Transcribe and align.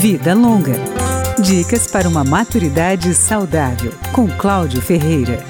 Vida 0.00 0.32
Longa. 0.32 0.76
Dicas 1.42 1.86
para 1.86 2.08
uma 2.08 2.24
maturidade 2.24 3.12
saudável, 3.12 3.92
com 4.14 4.26
Cláudio 4.26 4.80
Ferreira. 4.80 5.44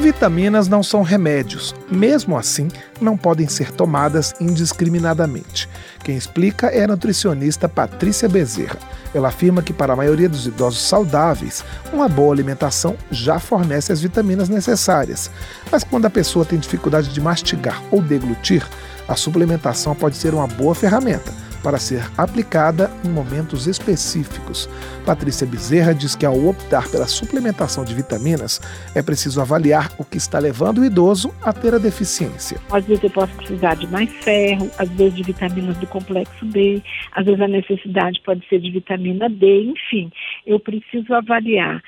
Vitaminas 0.00 0.66
não 0.66 0.82
são 0.82 1.02
remédios, 1.02 1.72
mesmo 1.88 2.36
assim, 2.36 2.66
não 3.00 3.16
podem 3.16 3.46
ser 3.46 3.70
tomadas 3.70 4.34
indiscriminadamente. 4.40 5.68
Quem 6.02 6.16
explica 6.16 6.66
é 6.66 6.82
a 6.82 6.88
nutricionista 6.88 7.68
Patrícia 7.68 8.28
Bezerra. 8.28 8.78
Ela 9.14 9.28
afirma 9.28 9.62
que, 9.62 9.72
para 9.72 9.92
a 9.92 9.96
maioria 9.96 10.28
dos 10.28 10.48
idosos 10.48 10.82
saudáveis, 10.82 11.64
uma 11.92 12.08
boa 12.08 12.34
alimentação 12.34 12.96
já 13.08 13.38
fornece 13.38 13.92
as 13.92 14.02
vitaminas 14.02 14.48
necessárias. 14.48 15.30
Mas 15.70 15.84
quando 15.84 16.06
a 16.06 16.10
pessoa 16.10 16.44
tem 16.44 16.58
dificuldade 16.58 17.08
de 17.10 17.20
mastigar 17.20 17.80
ou 17.88 18.02
deglutir, 18.02 18.66
a 19.06 19.14
suplementação 19.14 19.94
pode 19.94 20.16
ser 20.16 20.34
uma 20.34 20.48
boa 20.48 20.74
ferramenta 20.74 21.45
para 21.66 21.80
ser 21.80 22.00
aplicada 22.16 22.88
em 23.04 23.08
momentos 23.08 23.66
específicos. 23.66 24.68
Patrícia 25.04 25.44
Bezerra 25.44 25.92
diz 25.92 26.14
que 26.14 26.24
ao 26.24 26.46
optar 26.46 26.88
pela 26.88 27.08
suplementação 27.08 27.84
de 27.84 27.92
vitaminas, 27.92 28.60
é 28.94 29.02
preciso 29.02 29.40
avaliar 29.40 29.90
o 29.98 30.04
que 30.04 30.16
está 30.16 30.38
levando 30.38 30.78
o 30.78 30.84
idoso 30.84 31.34
a 31.42 31.52
ter 31.52 31.74
a 31.74 31.78
deficiência. 31.78 32.58
Às 32.70 32.84
vezes 32.84 33.02
eu 33.02 33.10
posso 33.10 33.34
precisar 33.34 33.74
de 33.74 33.88
mais 33.88 34.08
ferro, 34.22 34.70
às 34.78 34.88
vezes 34.90 35.16
de 35.16 35.24
vitaminas 35.24 35.76
do 35.78 35.88
complexo 35.88 36.46
B, 36.46 36.80
às 37.10 37.26
vezes 37.26 37.40
a 37.40 37.48
necessidade 37.48 38.22
pode 38.24 38.46
ser 38.48 38.60
de 38.60 38.70
vitamina 38.70 39.28
D, 39.28 39.64
enfim, 39.64 40.08
eu 40.46 40.60
preciso 40.60 41.12
avaliar 41.14 41.82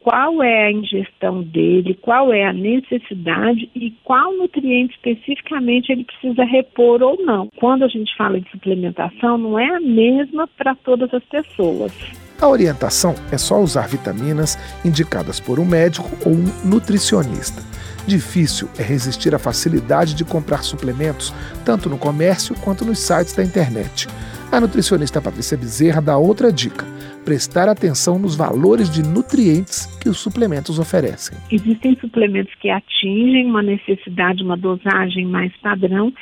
qual 0.00 0.42
é 0.42 0.66
a 0.66 0.72
ingestão 0.72 1.42
dele, 1.42 1.98
qual 2.00 2.32
é 2.32 2.46
a 2.46 2.52
necessidade 2.52 3.70
e 3.74 3.90
qual 4.02 4.32
nutriente 4.36 4.94
especificamente 4.94 5.92
ele 5.92 6.04
precisa 6.04 6.44
repor 6.44 7.02
ou 7.02 7.22
não. 7.24 7.48
Quando 7.56 7.84
a 7.84 7.88
gente 7.88 8.14
fala 8.16 8.40
de 8.40 8.50
suplementação, 8.50 9.38
não 9.38 9.58
é 9.58 9.66
a 9.66 9.80
mesma 9.80 10.48
para 10.56 10.74
todas 10.74 11.12
as 11.12 11.22
pessoas. 11.24 11.92
A 12.40 12.48
orientação 12.48 13.14
é 13.30 13.36
só 13.36 13.60
usar 13.60 13.86
vitaminas 13.86 14.56
indicadas 14.82 15.38
por 15.38 15.60
um 15.60 15.64
médico 15.64 16.08
ou 16.24 16.32
um 16.32 16.68
nutricionista. 16.68 17.62
Difícil 18.06 18.66
é 18.78 18.82
resistir 18.82 19.34
à 19.34 19.38
facilidade 19.38 20.14
de 20.14 20.24
comprar 20.24 20.64
suplementos, 20.64 21.34
tanto 21.66 21.90
no 21.90 21.98
comércio 21.98 22.54
quanto 22.62 22.84
nos 22.84 22.98
sites 22.98 23.34
da 23.34 23.44
internet. 23.44 24.08
A 24.50 24.58
nutricionista 24.58 25.20
Patrícia 25.20 25.56
Bezerra 25.56 26.00
dá 26.00 26.16
outra 26.16 26.50
dica 26.50 26.86
prestar 27.30 27.68
atenção 27.68 28.18
nos 28.18 28.34
valores 28.34 28.90
de 28.90 29.04
nutrientes 29.04 29.86
que 30.02 30.08
os 30.08 30.18
suplementos 30.18 30.80
oferecem. 30.80 31.38
Existem 31.48 31.96
suplementos 32.00 32.52
que 32.56 32.68
atingem 32.68 33.46
uma 33.46 33.62
necessidade, 33.62 34.42
uma 34.42 34.56
dosagem 34.56 35.26
mais 35.26 35.56
padrão, 35.58 36.12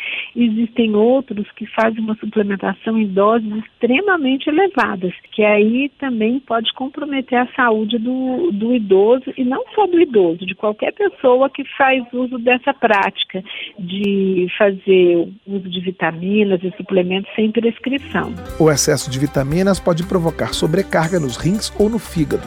existem 0.44 0.94
outros 0.94 1.50
que 1.53 1.67
fazem 1.67 2.00
uma 2.00 2.17
suplementação 2.17 2.98
em 2.98 3.06
doses 3.06 3.53
extremamente 3.64 4.48
elevadas, 4.48 5.12
que 5.33 5.45
aí 5.45 5.91
também 5.98 6.41
pode 6.41 6.72
comprometer 6.75 7.39
a 7.39 7.48
saúde 7.55 7.98
do, 7.98 8.50
do 8.53 8.75
idoso 8.75 9.33
e 9.36 9.45
não 9.45 9.64
só 9.75 9.86
do 9.86 10.00
idoso, 10.00 10.47
de 10.47 10.55
qualquer 10.55 10.92
pessoa 10.92 11.50
que 11.50 11.64
faz 11.77 12.05
uso 12.12 12.39
dessa 12.39 12.72
prática 12.75 13.42
de 13.78 14.47
fazer 14.56 15.28
uso 15.47 15.69
de 15.69 15.80
vitaminas 15.80 16.62
e 16.62 16.70
suplementos 16.77 17.30
sem 17.34 17.50
prescrição. 17.50 18.33
O 18.58 18.70
excesso 18.70 19.11
de 19.11 19.19
vitaminas 19.19 19.80
pode 19.80 20.06
provocar 20.06 20.52
sobrecarga 20.55 20.89
sobrecarga 20.89 21.20
nos 21.20 21.36
rins 21.36 21.73
ou 21.78 21.89
no 21.89 21.98
fígado. 21.98 22.47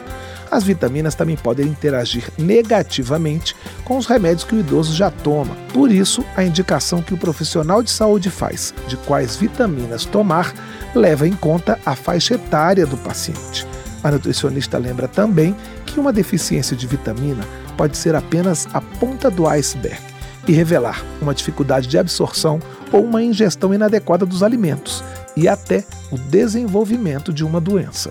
As 0.52 0.64
vitaminas 0.64 1.14
também 1.14 1.34
podem 1.34 1.66
interagir 1.66 2.28
negativamente 2.36 3.56
com 3.86 3.96
os 3.96 4.04
remédios 4.04 4.44
que 4.44 4.54
o 4.54 4.60
idoso 4.60 4.94
já 4.94 5.10
toma. 5.10 5.56
Por 5.72 5.90
isso, 5.90 6.22
a 6.36 6.44
indicação 6.44 7.00
que 7.00 7.14
o 7.14 7.16
profissional 7.16 7.82
de 7.82 7.90
saúde 7.90 8.28
faz 8.28 8.74
de 8.86 8.98
quais 8.98 9.34
vitaminas 9.34 10.04
tomar 10.04 10.52
leva 10.94 11.26
em 11.26 11.32
conta 11.32 11.80
a 11.86 11.96
faixa 11.96 12.34
etária 12.34 12.84
do 12.84 12.98
paciente. 12.98 13.66
A 14.04 14.10
nutricionista 14.10 14.76
lembra 14.76 15.08
também 15.08 15.56
que 15.86 15.98
uma 15.98 16.12
deficiência 16.12 16.76
de 16.76 16.86
vitamina 16.86 17.48
pode 17.74 17.96
ser 17.96 18.14
apenas 18.14 18.68
a 18.74 18.80
ponta 18.82 19.30
do 19.30 19.48
iceberg 19.48 20.02
e 20.46 20.52
revelar 20.52 21.02
uma 21.22 21.34
dificuldade 21.34 21.88
de 21.88 21.96
absorção 21.96 22.60
ou 22.92 23.02
uma 23.02 23.22
ingestão 23.22 23.72
inadequada 23.72 24.26
dos 24.26 24.42
alimentos 24.42 25.02
e 25.34 25.48
até 25.48 25.82
o 26.10 26.18
desenvolvimento 26.18 27.32
de 27.32 27.42
uma 27.42 27.58
doença. 27.58 28.10